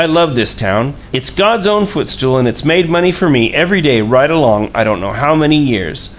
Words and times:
I 0.01 0.05
love 0.05 0.33
this 0.33 0.55
town. 0.55 0.95
It's 1.13 1.29
God's 1.29 1.67
own 1.67 1.85
footstool, 1.85 2.37
and 2.39 2.47
it's 2.47 2.65
made 2.65 2.89
money 2.89 3.11
for 3.11 3.29
me 3.29 3.53
every 3.53 3.81
day 3.81 4.01
right 4.01 4.31
along, 4.31 4.71
I 4.73 4.83
don't 4.83 4.99
know 4.99 5.11
how 5.11 5.35
many 5.35 5.57
years. 5.73 6.09